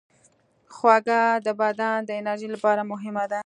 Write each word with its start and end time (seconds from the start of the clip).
خوږه 0.75 1.21
د 1.45 1.47
بدن 1.61 1.97
د 2.05 2.09
انرژۍ 2.19 2.47
لپاره 2.55 2.81
مهمه 2.91 3.25
ده. 3.31 3.39